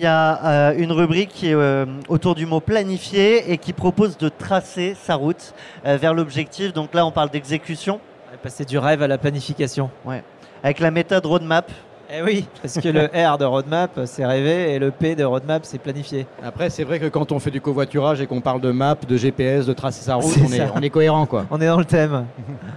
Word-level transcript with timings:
Il 0.00 0.04
y 0.04 0.06
a 0.06 0.46
euh, 0.46 0.74
une 0.78 0.92
rubrique 0.92 1.28
qui 1.28 1.50
est 1.50 1.54
euh, 1.54 1.84
autour 2.08 2.34
du 2.34 2.46
mot 2.46 2.60
planifier 2.60 3.52
et 3.52 3.58
qui 3.58 3.74
propose 3.74 4.16
de 4.16 4.30
tracer 4.30 4.96
sa 4.98 5.14
route 5.14 5.52
euh, 5.84 5.98
vers 5.98 6.14
l'objectif. 6.14 6.72
Donc 6.72 6.94
là, 6.94 7.04
on 7.04 7.10
parle 7.10 7.28
d'exécution. 7.28 8.00
Passer 8.42 8.64
du 8.64 8.78
rêve 8.78 9.02
à 9.02 9.08
la 9.08 9.18
planification. 9.18 9.90
Ouais. 10.06 10.24
Avec 10.62 10.80
la 10.80 10.90
méthode 10.90 11.26
roadmap. 11.26 11.70
Eh 12.10 12.22
oui, 12.22 12.46
parce 12.62 12.80
que 12.80 12.88
le 12.88 13.10
R 13.14 13.36
de 13.36 13.44
roadmap, 13.44 14.00
c'est 14.06 14.24
rêver, 14.24 14.72
et 14.72 14.78
le 14.78 14.90
P 14.90 15.14
de 15.14 15.22
roadmap, 15.22 15.66
c'est 15.66 15.76
planifier. 15.76 16.26
Après, 16.42 16.70
c'est 16.70 16.84
vrai 16.84 16.98
que 16.98 17.06
quand 17.06 17.30
on 17.30 17.38
fait 17.38 17.50
du 17.50 17.60
covoiturage 17.60 18.22
et 18.22 18.26
qu'on 18.26 18.40
parle 18.40 18.62
de 18.62 18.70
map, 18.70 18.96
de 19.06 19.16
GPS, 19.18 19.66
de 19.66 19.74
tracer 19.74 20.02
sa 20.02 20.14
route, 20.14 20.34
on 20.42 20.50
est, 20.50 20.62
on 20.74 20.80
est 20.80 20.88
cohérent, 20.88 21.26
quoi. 21.26 21.44
On 21.50 21.60
est 21.60 21.66
dans 21.66 21.78
le 21.78 21.84
thème. 21.84 22.24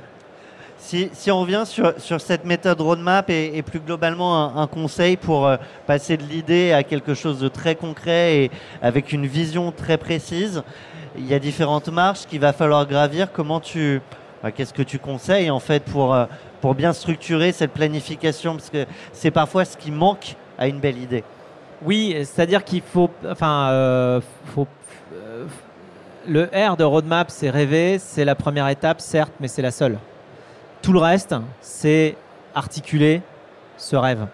Si, 0.83 1.31
on 1.31 1.39
revient 1.39 1.63
sur, 1.65 2.19
cette 2.19 2.43
méthode 2.43 2.81
roadmap 2.81 3.29
et, 3.29 3.61
plus 3.61 3.79
globalement 3.79 4.57
un, 4.57 4.67
conseil 4.67 5.15
pour 5.15 5.47
euh, 5.47 5.55
passer 5.87 6.17
de 6.17 6.23
l'idée 6.23 6.73
à 6.73 6.83
quelque 6.83 7.13
chose 7.13 7.39
de 7.39 7.47
très 7.47 7.75
concret 7.75 8.35
et 8.35 8.51
avec 8.81 9.13
une 9.13 9.25
vision 9.25 9.71
très 9.71 9.97
précise, 9.97 10.61
il 11.17 11.25
y 11.25 11.33
a 11.33 11.39
différentes 11.39 11.87
marches 11.87 12.25
qu'il 12.25 12.41
va 12.41 12.51
falloir 12.51 12.85
gravir. 12.85 13.31
Comment 13.31 13.61
tu, 13.61 14.01
bah, 14.43 14.51
qu'est-ce 14.51 14.73
que 14.73 14.83
tu 14.83 14.99
conseilles 14.99 15.49
en 15.49 15.61
fait 15.61 15.85
pour, 15.85 16.13
euh, 16.13 16.25
pour 16.59 16.75
bien 16.75 16.91
structurer 16.91 17.53
cette 17.53 17.71
planification? 17.71 18.57
Parce 18.57 18.69
que 18.69 18.85
c'est 19.13 19.31
parfois 19.31 19.63
ce 19.63 19.77
qui 19.77 19.89
manque 19.89 20.35
à 20.57 20.67
une 20.67 20.81
belle 20.81 20.97
idée. 20.97 21.23
Oui, 21.81 22.13
c'est-à-dire 22.25 22.61
qu'il 22.61 22.81
faut, 22.81 23.09
enfin, 23.25 23.69
euh, 23.71 24.19
faut, 24.53 24.67
le 26.27 26.49
R 26.53 26.75
de 26.75 26.83
roadmap, 26.83 27.31
c'est 27.31 27.49
rêver, 27.49 27.99
c'est 27.99 28.25
la 28.25 28.35
première 28.35 28.67
étape, 28.67 28.99
certes, 28.99 29.31
mais 29.39 29.47
c'est 29.47 29.61
la 29.61 29.71
seule. 29.71 29.97
Tout 30.83 30.91
le 30.91 30.99
reste, 30.99 31.33
c'est 31.61 32.17
articuler 32.53 33.21
ce 33.77 33.95
rêve. 33.95 34.27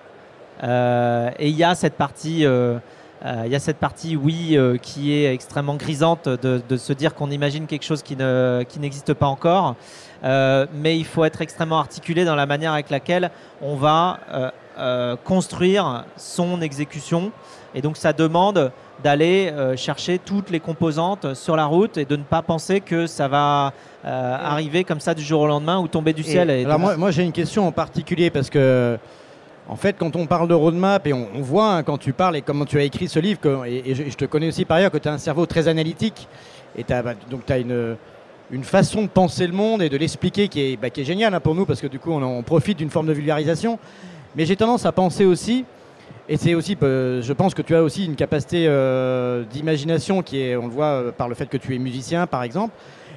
Euh, 0.64 1.30
et 1.38 1.48
il 1.48 1.56
y 1.56 1.64
a 1.64 1.76
cette 1.76 1.94
partie, 1.94 2.44
euh, 2.44 2.80
euh, 3.24 3.44
y 3.46 3.54
a 3.54 3.60
cette 3.60 3.78
partie, 3.78 4.16
oui, 4.16 4.58
qui 4.82 5.14
est 5.14 5.32
extrêmement 5.32 5.76
grisante 5.76 6.28
de, 6.28 6.60
de 6.68 6.78
se 6.78 6.92
dire 6.92 7.14
qu'on 7.14 7.30
imagine 7.30 7.68
quelque 7.68 7.86
chose 7.86 8.02
qui 8.02 8.16
ne, 8.16 8.64
qui 8.68 8.80
n'existe 8.80 9.14
pas 9.14 9.28
encore. 9.28 9.76
Mais 10.24 10.98
il 10.98 11.06
faut 11.06 11.24
être 11.24 11.40
extrêmement 11.42 11.78
articulé 11.78 12.26
dans 12.26 12.36
la 12.36 12.48
manière 12.48 12.74
avec 12.74 12.90
laquelle 12.90 13.30
on 13.62 13.76
va 13.76 14.20
construire 15.24 16.06
son 16.18 16.62
exécution. 16.62 17.32
Et 17.76 17.84
donc 17.84 17.96
ça 17.96 18.12
demande 18.12 18.72
d'aller 19.04 19.50
euh, 19.54 19.76
chercher 19.78 20.20
toutes 20.20 20.50
les 20.50 20.60
composantes 20.60 21.34
sur 21.34 21.56
la 21.56 21.66
route 21.66 21.98
et 21.98 22.06
de 22.06 22.16
ne 22.18 22.24
pas 22.24 22.42
penser 22.42 22.82
que 22.82 23.08
ça 23.08 23.28
va 23.28 23.72
euh, 24.06 24.38
arriver 24.40 24.84
comme 24.84 25.00
ça 25.00 25.14
du 25.14 25.24
jour 25.24 25.42
au 25.42 25.48
lendemain 25.48 25.80
ou 25.80 25.88
tomber 25.88 26.14
du 26.14 26.24
ciel. 26.24 26.50
Et 26.50 26.66
Alors 26.66 26.80
moi, 26.80 26.98
moi, 26.98 27.12
j'ai 27.12 27.24
une 27.24 27.32
question 27.32 27.66
en 27.68 27.72
particulier 27.72 28.30
parce 28.30 28.50
que, 28.50 28.98
en 29.70 29.76
fait, 29.78 29.96
quand 29.98 30.16
on 30.16 30.26
parle 30.26 30.48
de 30.50 30.54
roadmap 30.54 31.08
et 31.08 31.14
on, 31.14 31.28
on 31.34 31.42
voit 31.42 31.76
hein, 31.76 31.84
quand 31.84 31.98
tu 31.98 32.12
parles 32.12 32.36
et 32.36 32.42
comment 32.42 32.66
tu 32.66 32.78
as 32.78 32.84
écrit 32.84 33.08
ce 33.08 33.20
livre, 33.20 33.40
que- 33.40 33.66
et, 33.68 33.92
et 33.92 33.96
je, 33.96 34.04
je 34.10 34.16
te 34.18 34.26
connais 34.26 34.48
aussi 34.50 34.66
par 34.66 34.78
ailleurs 34.78 34.92
que 34.92 34.98
tu 34.98 35.08
as 35.08 35.14
un 35.14 35.18
cerveau 35.18 35.46
très 35.46 35.68
analytique 35.70 36.28
et 36.78 36.84
t'as, 36.84 37.02
bah, 37.02 37.14
donc 37.30 37.46
tu 37.46 37.54
as 37.54 37.60
une, 37.60 37.96
une 38.52 38.64
façon 38.64 39.04
de 39.04 39.08
penser 39.08 39.48
le 39.48 39.54
monde 39.54 39.82
et 39.82 39.88
de 39.90 39.96
l'expliquer 39.98 40.48
qui 40.50 40.62
est, 40.74 40.76
bah, 40.78 40.90
qui 40.90 41.02
est 41.02 41.06
géniale 41.06 41.34
hein, 41.34 41.40
pour 41.40 41.56
nous 41.56 41.66
parce 41.66 41.80
que 41.80 41.88
du 41.88 42.00
coup 42.00 42.12
on, 42.12 42.22
on 42.22 42.44
profite 42.44 42.78
d'une 42.80 42.90
forme 42.90 43.08
de 43.08 43.14
vulgarisation. 43.14 43.80
Mais 44.36 44.46
j'ai 44.46 44.56
tendance 44.58 44.86
à 44.86 44.92
penser 44.92 45.24
aussi, 45.26 45.66
et 46.32 46.38
c'est 46.38 46.54
aussi, 46.54 46.78
euh, 46.84 47.24
je 47.24 47.34
pense 47.34 47.56
que 47.56 47.64
tu 47.64 47.76
as 47.76 47.82
aussi 47.82 48.06
une 48.06 48.16
capacité 48.16 48.66
euh, 48.68 49.44
d'imagination 49.46 50.22
qui 50.22 50.40
est, 50.40 50.56
on 50.56 50.68
le 50.68 50.72
voit 50.72 50.86
euh, 50.86 51.12
par 51.12 51.28
le 51.28 51.34
fait 51.34 51.48
que 51.48 51.58
tu 51.58 51.74
es 51.74 51.80
musicien 51.80 52.28
par 52.28 52.44
exemple. 52.44 52.76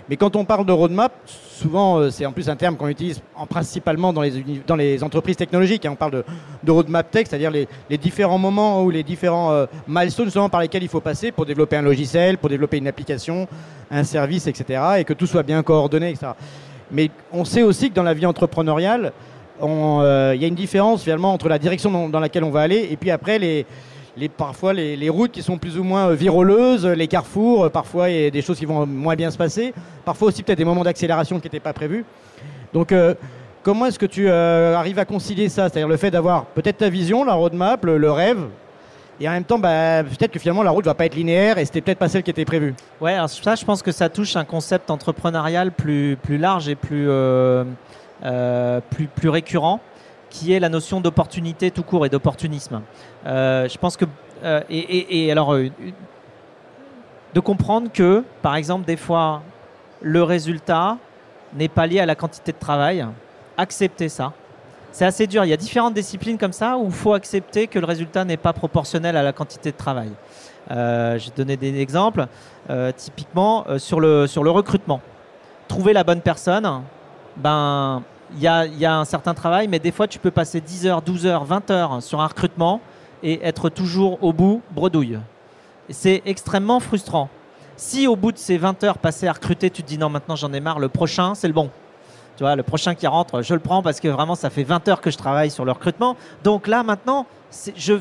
Mais 0.08 0.16
quand 0.16 0.34
on 0.34 0.47
parle 0.47 0.64
de 0.64 0.72
roadmap, 0.72 1.12
souvent 1.26 2.10
c'est 2.10 2.25
en 2.25 2.32
plus 2.32 2.48
un 2.48 2.56
terme 2.56 2.76
qu'on 2.76 2.88
utilise 2.88 3.20
en, 3.36 3.47
principalement 3.47 4.14
dans 4.14 4.22
les, 4.22 5.04
entreprises 5.04 5.36
technologiques. 5.36 5.84
hein. 5.84 5.91
on 5.92 5.97
parle 5.97 6.25
de, 6.62 6.70
roadmap 6.70 7.10
tech, 7.10 7.26
c'est-à-dire 7.28 7.50
les, 7.50 7.69
les 7.91 7.98
différents 7.98 8.38
moments 8.38 8.82
ou 8.82 8.91
les 8.91 9.02
différents 9.02 9.66
milestones 9.86 10.26
justement 10.26 10.48
par 10.48 10.60
lesquels 10.60 10.82
il 10.82 10.88
faut 10.88 11.00
passer 11.00 11.31
pour 11.31 11.47
développer 11.47 11.76
un 11.76 11.82
logiciel, 11.82 12.36
pour 12.38 12.48
développer 12.48 12.78
une 12.78 12.88
application, 12.88 13.47
un 13.91 14.04
service, 14.04 14.48
etc. 14.48 14.82
Et 14.98 15.04
que 15.04 15.12
tout 15.12 15.26
soit 15.26 15.44
bien 15.44 15.62
coordonné, 15.62 16.10
etc. 16.10 16.32
Mais 16.91 17.10
on 17.31 17.44
sait 17.44 17.62
aussi 17.62 17.91
que 17.91 17.94
dans 17.94 18.02
la 18.02 18.14
vie 18.14 18.26
entrepreneuriale, 18.26 19.12
il 19.62 20.40
y 20.40 20.44
a 20.44 20.48
une 20.48 20.54
différence 20.54 21.02
finalement 21.02 21.32
entre 21.32 21.48
la 21.48 21.58
direction 21.58 22.08
dans, 22.08 22.20
laquelle 22.20 22.44
on 22.44 22.50
va 22.50 22.60
aller 22.60 22.88
et 22.90 22.96
puis 22.96 23.10
après 23.10 23.38
les, 23.38 23.66
parfois 24.36 24.72
les, 24.72 25.08
routes 25.08 25.32
qui 25.32 25.42
sont 25.42 25.58
plus 25.58 25.78
ou 25.78 25.84
moins 25.84 26.08
euh, 26.08 26.14
viroleuses, 26.14 26.86
les 26.86 27.08
carrefours, 27.08 27.64
euh, 27.64 27.68
parfois 27.68 28.10
il 28.10 28.22
y 28.22 28.26
a 28.26 28.30
des 28.30 28.42
choses 28.42 28.58
qui 28.58 28.66
vont 28.66 28.86
moins 28.86 29.16
bien 29.16 29.30
se 29.30 29.38
passer, 29.38 29.72
parfois 30.04 30.28
aussi 30.28 30.42
peut-être 30.42 30.58
des 30.58 30.64
moments 30.64 30.84
d'accélération 30.84 31.38
qui 31.38 31.46
n'étaient 31.46 31.60
pas 31.60 31.72
prévus. 31.72 32.04
Donc 32.72 32.92
euh, 32.92 33.14
comment 33.62 33.86
est-ce 33.86 33.98
que 33.98 34.06
tu 34.06 34.28
euh, 34.28 34.76
arrives 34.76 34.98
à 34.98 35.04
concilier 35.04 35.48
ça? 35.48 35.68
C'est-à-dire 35.68 35.88
le 35.88 35.96
fait 35.96 36.10
d'avoir 36.10 36.46
peut-être 36.46 36.78
ta 36.78 36.88
vision, 36.88 37.24
la 37.24 37.34
roadmap, 37.34 37.84
le, 37.84 37.98
le 37.98 38.10
rêve, 38.10 38.46
et 39.20 39.28
en 39.28 39.32
même 39.32 39.44
temps 39.44 39.58
bah, 39.58 40.02
peut-être 40.02 40.32
que 40.32 40.38
finalement 40.38 40.62
la 40.62 40.70
route 40.70 40.84
va 40.84 40.94
pas 40.94 41.06
être 41.06 41.14
linéaire 41.14 41.58
et 41.58 41.64
c'était 41.64 41.80
peut-être 41.80 41.98
pas 41.98 42.08
celle 42.08 42.22
qui 42.22 42.30
était 42.30 42.44
prévue. 42.44 42.74
Ouais, 43.00 43.14
alors 43.14 43.28
ça, 43.28 43.54
je 43.54 43.64
pense 43.64 43.82
que 43.82 43.92
ça 43.92 44.08
touche 44.08 44.36
un 44.36 44.44
concept 44.44 44.90
entrepreneurial 44.90 45.70
plus, 45.72 46.18
large 46.28 46.68
et 46.68 46.74
plus, 46.74 47.08
euh, 47.08 47.12
euh, 47.62 47.64
plus, 48.90 49.06
plus 49.06 49.28
récurrent, 49.28 49.80
qui 50.30 50.52
est 50.52 50.60
la 50.60 50.68
notion 50.68 51.00
d'opportunité 51.00 51.70
tout 51.70 51.82
court 51.82 52.06
et 52.06 52.08
d'opportunisme. 52.08 52.80
Euh, 53.26 53.68
je 53.68 53.76
pense 53.78 53.96
que. 53.96 54.04
euh, 54.44 54.60
et, 54.70 55.26
et- 55.26 55.32
alors, 55.32 55.54
euh, 55.54 55.68
de 57.34 57.40
comprendre 57.40 57.90
que, 57.92 58.24
par 58.42 58.56
exemple, 58.56 58.84
des 58.84 58.96
fois, 58.96 59.42
le 60.00 60.22
résultat 60.22 60.98
n'est 61.54 61.68
pas 61.68 61.86
lié 61.86 62.00
à 62.00 62.06
la 62.06 62.14
quantité 62.14 62.52
de 62.52 62.58
travail. 62.58 63.06
Accepter 63.56 64.08
ça. 64.08 64.32
C'est 64.90 65.06
assez 65.06 65.26
dur. 65.26 65.44
Il 65.44 65.48
y 65.48 65.52
a 65.52 65.56
différentes 65.56 65.94
disciplines 65.94 66.36
comme 66.36 66.52
ça 66.52 66.76
où 66.76 66.86
il 66.86 66.92
faut 66.92 67.14
accepter 67.14 67.66
que 67.66 67.78
le 67.78 67.86
résultat 67.86 68.24
n'est 68.24 68.36
pas 68.36 68.52
proportionnel 68.52 69.16
à 69.16 69.22
la 69.22 69.32
quantité 69.32 69.72
de 69.72 69.76
travail. 69.76 70.10
Euh, 70.70 71.18
je 71.18 71.26
vais 71.30 71.36
donner 71.36 71.56
des 71.56 71.80
exemples. 71.80 72.26
Euh, 72.70 72.92
typiquement, 72.94 73.64
euh, 73.68 73.78
sur, 73.78 73.98
le, 74.00 74.26
sur 74.26 74.44
le 74.44 74.50
recrutement. 74.50 75.00
Trouver 75.68 75.92
la 75.94 76.04
bonne 76.04 76.20
personne, 76.20 76.82
ben, 77.36 78.02
il 78.34 78.43
y 78.43 78.47
a, 78.47 78.98
un 78.98 79.04
certain 79.04 79.34
travail, 79.34 79.69
mais 79.69 79.78
des 79.78 79.93
fois, 79.93 80.09
tu 80.09 80.19
peux 80.19 80.31
passer 80.31 80.60
10 80.60 80.87
heures, 80.87 81.03
12 81.03 81.26
heures, 81.26 81.44
20 81.44 81.70
heures 81.70 82.03
sur 82.03 82.20
un 82.20 82.26
recrutement 82.26 82.81
et 83.22 83.41
être 83.47 83.69
toujours 83.69 84.22
au 84.22 84.32
bout, 84.32 84.62
bredouille. 84.72 85.19
C'est 85.91 86.22
extrêmement 86.26 86.81
frustrant. 86.81 87.28
Si 87.76 88.06
au 88.06 88.16
bout 88.16 88.32
de 88.32 88.38
ces 88.38 88.59
20 88.59 88.84
heures 88.84 88.98
passées 88.98 89.26
à 89.26 89.32
recruter, 89.32 89.70
tu 89.70 89.82
te 89.82 89.88
dis 89.88 89.98
non, 89.98 90.09
maintenant 90.09 90.37
j'en 90.37 90.53
ai 90.53 90.60
marre, 90.60 90.78
le 90.78 90.88
prochain, 90.88 91.34
c'est 91.34 91.48
le 91.48 91.54
bon. 91.54 91.70
Tu 92.37 92.44
vois, 92.44 92.56
le 92.56 92.62
prochain 92.62 92.94
qui 92.94 93.06
rentre, 93.06 93.43
je 93.43 93.54
le 93.54 93.60
prends 93.60 93.82
parce 93.82 94.00
que 94.00 94.09
vraiment, 94.09 94.34
ça 94.34 94.50
fait 94.50 94.62
20 94.62 94.88
heures 94.88 95.00
que 95.00 95.10
je 95.10 95.19
travaille 95.19 95.50
sur 95.50 95.64
le 95.64 95.72
recrutement. 95.72 96.16
Donc 96.44 96.66
là, 96.66 96.82
maintenant, 96.82 97.26
je 97.76 97.92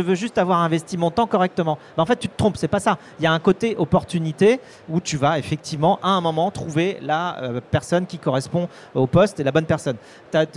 veux, 0.00 0.14
juste 0.14 0.38
avoir 0.38 0.60
investi 0.60 0.96
mon 0.96 1.10
temps 1.10 1.26
correctement. 1.26 1.78
En 1.96 2.06
fait, 2.06 2.16
tu 2.16 2.28
te 2.28 2.36
trompes, 2.36 2.56
c'est 2.56 2.68
pas 2.68 2.80
ça. 2.80 2.98
Il 3.18 3.24
y 3.24 3.26
a 3.26 3.32
un 3.32 3.38
côté 3.38 3.76
opportunité 3.76 4.60
où 4.88 5.00
tu 5.00 5.16
vas 5.16 5.38
effectivement, 5.38 5.98
à 6.02 6.10
un 6.10 6.20
moment, 6.20 6.50
trouver 6.50 6.98
la 7.02 7.42
euh, 7.42 7.60
personne 7.70 8.06
qui 8.06 8.18
correspond 8.18 8.68
au 8.94 9.06
poste 9.06 9.40
et 9.40 9.44
la 9.44 9.52
bonne 9.52 9.66
personne. 9.66 9.96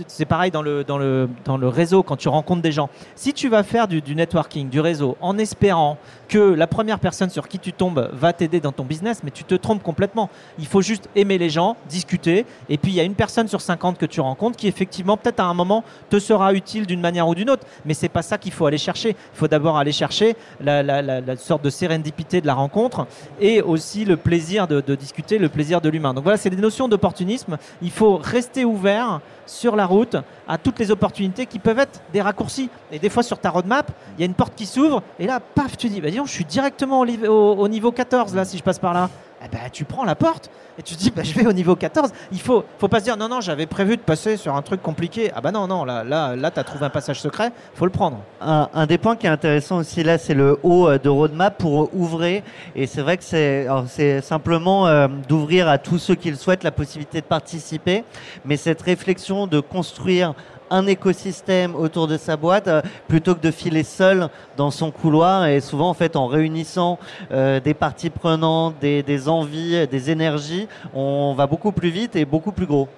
C'est 0.06 0.24
pareil 0.24 0.50
dans 0.50 0.62
le 0.62 1.28
réseau, 1.68 2.02
quand 2.02 2.16
tu 2.16 2.28
rencontres 2.28 2.62
des 2.62 2.72
gens. 2.72 2.88
Si 3.14 3.32
tu 3.32 3.48
vas 3.48 3.62
faire 3.62 3.88
du, 3.88 4.00
du 4.00 4.14
networking, 4.14 4.68
du 4.68 4.80
réseau, 4.80 5.16
en 5.20 5.38
espérant 5.38 5.98
que 6.28 6.38
la 6.38 6.66
première 6.66 6.98
personne 6.98 7.30
sur 7.30 7.46
qui 7.46 7.58
tu 7.58 7.72
tombes 7.72 8.08
va 8.12 8.32
t'aider 8.32 8.60
dans 8.60 8.72
ton 8.72 8.84
business, 8.84 9.20
mais 9.22 9.30
tu 9.30 9.44
te 9.44 9.54
trompes 9.54 9.82
complètement. 9.82 10.30
Il 10.58 10.66
faut 10.66 10.80
juste 10.80 11.08
aimer 11.14 11.36
les 11.36 11.50
gens, 11.50 11.76
discuter, 11.88 12.46
et 12.68 12.78
puis 12.78 12.92
il 12.92 12.94
y 12.94 13.00
a 13.00 13.04
une 13.04 13.14
personne 13.14 13.48
sur 13.48 13.60
50 13.60 13.98
que 13.98 14.06
tu 14.06 14.20
rencontres 14.20 14.56
qui 14.56 14.66
effectivement 14.66 15.16
peut-être 15.16 15.40
à 15.40 15.44
un 15.44 15.54
moment 15.54 15.84
te 16.08 16.18
sera 16.18 16.54
utile 16.54 16.86
d'une 16.86 17.00
manière 17.00 17.28
ou 17.28 17.34
d'une 17.34 17.50
autre, 17.50 17.66
mais 17.84 17.94
c'est 17.94 18.08
pas 18.08 18.22
ça 18.22 18.38
qu'il 18.42 18.52
faut 18.52 18.66
aller 18.66 18.78
chercher. 18.78 19.10
Il 19.10 19.38
faut 19.38 19.48
d'abord 19.48 19.78
aller 19.78 19.92
chercher 19.92 20.36
la, 20.60 21.36
sorte 21.36 21.64
de 21.64 21.70
sérendipité 21.70 22.40
de 22.40 22.46
la 22.46 22.54
rencontre 22.54 23.06
et 23.40 23.62
aussi 23.62 24.04
le 24.04 24.16
plaisir 24.16 24.66
de, 24.68 24.94
discuter, 24.94 25.38
le 25.38 25.48
plaisir 25.48 25.80
de 25.80 25.88
l'humain. 25.88 26.12
Donc 26.12 26.24
voilà, 26.24 26.36
c'est 26.36 26.50
des 26.50 26.56
notions 26.56 26.88
d'opportunisme. 26.88 27.56
Il 27.80 27.90
faut 27.90 28.16
rester 28.16 28.64
ouvert 28.64 29.20
sur 29.46 29.76
la 29.76 29.86
route 29.86 30.16
à 30.46 30.58
toutes 30.58 30.78
les 30.78 30.90
opportunités 30.90 31.46
qui 31.46 31.58
peuvent 31.58 31.78
être 31.78 32.00
des 32.12 32.20
raccourcis. 32.20 32.68
Et 32.90 32.98
des 32.98 33.08
fois 33.08 33.22
sur 33.22 33.38
ta 33.38 33.50
roadmap, 33.50 33.90
il 34.16 34.20
y 34.20 34.22
a 34.24 34.26
une 34.26 34.34
porte 34.34 34.54
qui 34.54 34.66
s'ouvre 34.66 35.02
et 35.18 35.26
là, 35.26 35.40
paf, 35.40 35.76
tu 35.76 35.88
dis, 35.88 36.00
bah 36.00 36.10
dis 36.10 36.16
donc, 36.16 36.26
je 36.26 36.32
suis 36.32 36.44
directement 36.44 37.00
au- 37.00 37.54
au 37.56 37.68
niveau 37.68 37.92
14 37.92 38.34
là 38.34 38.44
si 38.44 38.58
je 38.58 38.62
passe 38.62 38.78
par 38.78 38.92
là. 38.92 39.08
Eh 39.44 39.48
ben, 39.48 39.60
tu 39.72 39.84
prends 39.84 40.04
la 40.04 40.14
porte 40.14 40.50
et 40.78 40.82
tu 40.82 40.94
te 40.94 41.00
dis 41.00 41.10
bah, 41.10 41.22
je 41.22 41.34
vais 41.34 41.46
au 41.46 41.52
niveau 41.52 41.76
14. 41.76 42.10
Il 42.32 42.40
faut, 42.40 42.64
faut 42.78 42.88
pas 42.88 43.00
se 43.00 43.04
dire 43.04 43.16
non, 43.16 43.28
non, 43.28 43.40
j'avais 43.40 43.66
prévu 43.66 43.96
de 43.96 44.02
passer 44.02 44.36
sur 44.36 44.54
un 44.54 44.62
truc 44.62 44.82
compliqué. 44.82 45.30
Ah 45.34 45.40
bah 45.40 45.50
non, 45.50 45.66
non, 45.66 45.84
là, 45.84 46.04
là, 46.04 46.36
là 46.36 46.50
tu 46.50 46.60
as 46.60 46.64
trouvé 46.64 46.86
un 46.86 46.90
passage 46.90 47.20
secret, 47.20 47.52
faut 47.74 47.84
le 47.84 47.90
prendre. 47.90 48.18
Un, 48.40 48.86
des 48.86 48.98
points 48.98 49.16
qui 49.16 49.26
est 49.26 49.30
intéressant 49.30 49.78
aussi 49.78 50.02
là, 50.02 50.18
c'est 50.18 50.34
le 50.34 50.58
haut 50.62 50.88
euh, 50.88 50.98
de 50.98 51.08
roadmap 51.08 51.58
pour 51.58 51.94
ouvrir. 51.94 52.42
Et 52.76 52.86
c'est 52.86 53.02
vrai 53.02 53.16
que 53.16 53.24
c'est 53.24 54.20
simplement 54.20 54.86
euh, 54.86 55.08
d'ouvrir 55.28 55.68
à 55.68 55.78
tous 55.78 55.98
ceux 55.98 56.14
qui 56.14 56.30
le 56.30 56.36
souhaitent 56.36 56.64
la 56.64 56.70
possibilité 56.70 57.20
de 57.20 57.26
participer. 57.26 58.04
Mais 58.44 58.56
cette 58.56 58.82
réflexion 58.82 59.46
de 59.46 59.60
construire 59.60 60.34
un 60.72 60.86
écosystème 60.86 61.76
autour 61.76 62.08
de 62.08 62.16
sa 62.16 62.36
boîte 62.36 62.66
euh, 62.66 62.82
plutôt 63.06 63.34
que 63.34 63.40
de 63.40 63.50
filer 63.50 63.84
seul 63.84 64.28
dans 64.56 64.70
son 64.70 64.90
couloir 64.90 65.46
et 65.46 65.60
souvent 65.60 65.90
en 65.90 65.94
fait 65.94 66.16
en 66.16 66.26
réunissant 66.26 66.98
euh, 67.30 67.60
des 67.60 67.74
parties 67.74 68.10
prenantes, 68.10 68.74
des, 68.80 69.02
des 69.02 69.28
envies, 69.28 69.86
des 69.86 70.10
énergies, 70.10 70.66
on 70.94 71.34
va 71.34 71.46
beaucoup 71.46 71.72
plus 71.72 71.90
vite 71.90 72.16
et 72.16 72.24
beaucoup 72.24 72.52
plus 72.52 72.66
gros. 72.66 72.88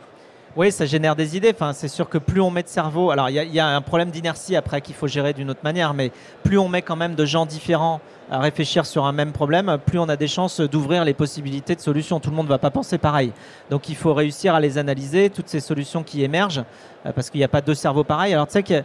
Oui, 0.57 0.71
ça 0.71 0.87
génère 0.87 1.17
des 1.17 1.37
idées. 1.37 1.53
C'est 1.73 1.89
sûr 1.89 2.09
que 2.09 2.17
plus 2.17 2.41
on 2.41 2.49
met 2.49 2.63
de 2.63 2.69
cerveau, 2.69 3.11
alors 3.11 3.29
il 3.29 3.35
y, 3.35 3.59
a 3.59 3.67
un 3.67 3.81
problème 3.81 4.13
d'inertie 4.13 4.55
après 4.55 4.81
qu'il 4.81 4.95
faut 4.95 5.09
gérer 5.09 5.33
d'une 5.33 5.51
autre 5.51 5.65
manière, 5.65 5.95
mais 5.95 6.13
plus 6.45 6.59
on 6.59 6.69
met 6.69 6.81
quand 6.81 6.95
même 6.95 7.17
de 7.17 7.25
gens 7.25 7.45
différents 7.45 8.01
à 8.31 8.39
réfléchir 8.39 8.87
sur 8.87 9.05
un 9.05 9.11
même 9.11 9.33
problème, 9.33 9.79
plus 9.85 9.99
on 9.99 10.09
a 10.09 10.15
des 10.15 10.29
chances 10.29 10.61
d'ouvrir 10.61 11.05
les 11.05 11.13
possibilités 11.13 11.75
de 11.75 11.81
solutions. 11.81 12.21
Tout 12.21 12.31
le 12.31 12.37
monde 12.37 12.47
ne 12.47 12.51
va 12.51 12.59
pas 12.59 12.71
penser 12.71 12.99
pareil. 12.99 13.33
Donc 13.69 13.89
il 13.89 13.97
faut 13.97 14.15
réussir 14.15 14.55
à 14.55 14.61
les 14.61 14.79
analyser, 14.79 15.29
toutes 15.29 15.49
ces 15.49 15.59
solutions 15.59 16.05
qui 16.05 16.23
émergent, 16.23 16.63
euh, 17.05 17.11
parce 17.13 17.31
qu'il 17.31 17.41
n'y 17.41 17.45
a 17.45 17.49
pas 17.49 17.61
deux 17.61 17.75
cerveaux 17.75 18.05
pareils. 18.05 18.33
Alors 18.33 18.47
tu 18.47 18.53
sais 18.53 18.63
que 18.63 18.85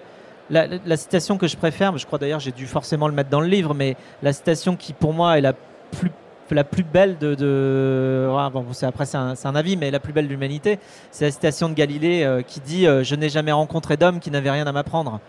la, 0.49 0.65
la, 0.65 0.97
citation 0.97 1.37
que 1.37 1.45
je 1.45 1.55
préfère, 1.55 1.95
je 1.99 2.05
crois 2.07 2.17
d'ailleurs 2.17 2.39
j'ai 2.39 2.51
dû 2.51 2.65
forcément 2.65 3.07
le 3.07 3.13
mettre 3.13 3.29
dans 3.29 3.41
le 3.41 3.47
livre, 3.47 3.75
mais 3.75 3.95
la 4.23 4.33
citation 4.33 4.75
qui 4.75 4.93
pour 4.93 5.13
moi 5.13 5.37
est 5.37 5.41
la 5.41 5.53
plus 5.91 6.11
la 6.55 6.63
plus 6.63 6.83
belle 6.83 7.17
de. 7.17 8.27
Ah, 8.37 8.49
bon, 8.49 8.65
après, 8.81 9.05
c'est 9.05 9.17
un, 9.17 9.55
avis, 9.55 9.77
mais 9.77 9.91
la 9.91 9.99
plus 9.99 10.13
belle 10.13 10.25
de 10.25 10.31
l'humanité, 10.31 10.79
c'est 11.11 11.25
la 11.25 11.31
citation 11.31 11.69
de 11.69 11.73
Galilée 11.73 12.23
euh, 12.23 12.41
qui 12.41 12.59
dit 12.59 12.87
euh, 12.87 13.03
Je 13.03 13.15
n'ai 13.15 13.29
jamais 13.29 13.51
rencontré 13.51 13.97
d'homme 13.97 14.19
qui 14.19 14.31
n'avait 14.31 14.51
rien 14.51 14.67
à 14.67 14.71
m'apprendre. 14.71 15.19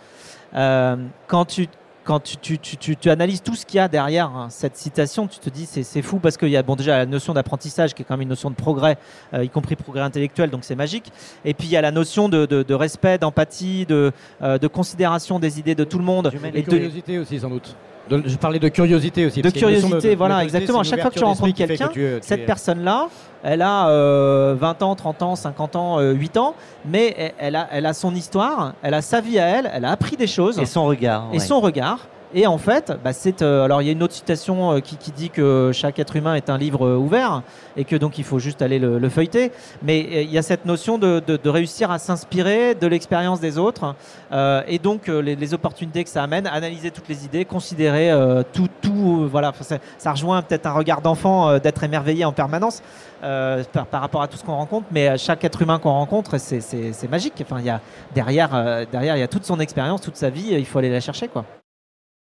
Euh, 0.54 0.96
quand 1.26 1.44
tu, 1.44 1.68
quand 2.04 2.20
tu, 2.20 2.58
tu, 2.58 2.76
tu, 2.76 3.10
analyses 3.10 3.42
tout 3.42 3.54
ce 3.54 3.64
qu'il 3.64 3.78
y 3.78 3.80
a 3.80 3.88
derrière 3.88 4.26
hein, 4.26 4.48
cette 4.50 4.76
citation, 4.76 5.28
tu 5.28 5.38
te 5.38 5.48
dis 5.48 5.66
c'est 5.66 6.02
fou 6.02 6.18
parce 6.18 6.36
qu'il 6.36 6.48
y 6.48 6.56
a 6.56 6.62
bon, 6.62 6.74
déjà 6.74 6.98
la 6.98 7.06
notion 7.06 7.34
d'apprentissage 7.34 7.94
qui 7.94 8.02
est 8.02 8.04
quand 8.04 8.14
même 8.14 8.22
une 8.22 8.30
notion 8.30 8.50
de 8.50 8.56
progrès, 8.56 8.96
y 9.32 9.48
compris 9.48 9.76
progrès 9.76 10.02
intellectuel, 10.02 10.50
donc 10.50 10.64
c'est 10.64 10.74
magique. 10.74 11.12
Et 11.44 11.54
puis 11.54 11.68
il 11.68 11.70
y 11.70 11.76
a 11.76 11.82
la 11.82 11.92
notion 11.92 12.28
de, 12.28 12.46
de, 12.46 12.74
respect, 12.74 13.18
d'empathie, 13.18 13.86
de, 13.86 14.12
de 14.40 14.66
considération 14.66 15.38
des 15.38 15.60
idées 15.60 15.76
de 15.76 15.84
tout 15.84 15.98
le 15.98 16.04
monde. 16.04 16.32
Et 16.52 16.62
de 16.62 16.68
curiosité 16.68 17.18
aussi 17.18 17.38
sans 17.38 17.50
doute 17.50 17.76
je 18.08 18.36
parlais 18.36 18.58
de 18.58 18.68
curiosité 18.68 19.26
aussi. 19.26 19.42
De 19.42 19.50
curiosité, 19.50 20.14
voilà, 20.14 20.44
exactement. 20.44 20.80
À 20.80 20.84
chaque 20.84 21.00
fois 21.00 21.10
que 21.10 21.18
tu 21.18 21.24
rencontres 21.24 21.54
quelqu'un, 21.54 21.90
cette 22.20 22.46
personne-là, 22.46 23.08
elle 23.42 23.62
a 23.62 23.84
20 23.84 23.90
euh, 23.90 24.56
ans, 24.82 24.94
30 24.94 25.22
ans, 25.22 25.36
50 25.36 25.76
ans, 25.76 26.00
8 26.00 26.36
euh, 26.36 26.40
ans, 26.40 26.54
mais 26.84 27.34
elle 27.38 27.56
a, 27.56 27.68
elle 27.72 27.86
a 27.86 27.94
son 27.94 28.14
histoire, 28.14 28.74
elle 28.82 28.94
a 28.94 29.02
sa 29.02 29.20
vie 29.20 29.38
à 29.38 29.46
elle, 29.46 29.70
elle 29.72 29.84
a 29.84 29.92
appris 29.92 30.16
des 30.16 30.26
choses. 30.26 30.58
Et 30.58 30.66
son 30.66 30.84
regard. 30.84 31.28
Et 31.32 31.38
son 31.38 31.60
regard. 31.60 32.06
Et 32.32 32.46
en 32.46 32.58
fait, 32.58 32.92
bah, 33.02 33.12
c'est 33.12 33.42
euh, 33.42 33.64
alors 33.64 33.82
il 33.82 33.86
y 33.86 33.88
a 33.88 33.92
une 33.92 34.04
autre 34.04 34.14
citation 34.14 34.72
euh, 34.72 34.80
qui, 34.80 34.96
qui, 34.96 35.10
dit 35.10 35.30
que 35.30 35.72
chaque 35.74 35.98
être 35.98 36.14
humain 36.14 36.36
est 36.36 36.48
un 36.48 36.58
livre 36.58 36.86
euh, 36.86 36.96
ouvert 36.96 37.42
et 37.76 37.84
que 37.84 37.96
donc 37.96 38.18
il 38.18 38.24
faut 38.24 38.38
juste 38.38 38.62
aller 38.62 38.78
le, 38.78 39.00
le 39.00 39.08
feuilleter. 39.08 39.50
Mais 39.82 40.22
il 40.22 40.30
y 40.30 40.38
a 40.38 40.42
cette 40.42 40.64
notion 40.64 40.96
de, 40.96 41.20
de, 41.26 41.36
de 41.36 41.48
réussir 41.48 41.90
à 41.90 41.98
s'inspirer 41.98 42.76
de 42.76 42.86
l'expérience 42.86 43.40
des 43.40 43.58
autres 43.58 43.94
et 44.66 44.78
donc 44.78 45.08
les, 45.08 45.34
les, 45.34 45.54
opportunités 45.54 46.04
que 46.04 46.10
ça 46.10 46.22
amène, 46.22 46.46
analyser 46.46 46.90
toutes 46.90 47.08
les 47.08 47.24
idées, 47.24 47.44
considérer 47.44 48.12
tout, 48.52 48.68
tout 48.80 49.28
voilà. 49.28 49.52
Ça, 49.60 49.78
ça 49.98 50.12
rejoint 50.12 50.42
peut-être 50.42 50.66
un 50.66 50.72
regard 50.72 51.00
d'enfant 51.00 51.58
d'être 51.58 51.82
émerveillé 51.82 52.24
en 52.24 52.32
permanence 52.32 52.82
par, 53.20 53.86
par, 53.90 54.00
rapport 54.00 54.22
à 54.22 54.28
tout 54.28 54.36
ce 54.36 54.44
qu'on 54.44 54.56
rencontre. 54.56 54.86
Mais 54.90 55.16
chaque 55.18 55.44
être 55.44 55.62
humain 55.62 55.78
qu'on 55.78 55.92
rencontre, 55.92 56.38
c'est 56.38 57.10
magique. 57.10 57.34
Enfin, 57.42 57.56
il 57.60 57.66
y 57.66 57.70
a 57.70 57.80
derrière, 58.14 58.86
derrière, 58.90 59.16
il 59.16 59.20
y 59.20 59.24
a 59.24 59.28
toute 59.28 59.44
son 59.44 59.58
expérience, 59.60 60.00
toute 60.00 60.16
sa 60.16 60.30
vie. 60.30 60.48
Il 60.52 60.66
faut 60.66 60.78
aller 60.78 60.90
la 60.90 61.00
chercher, 61.00 61.28
quoi. 61.28 61.44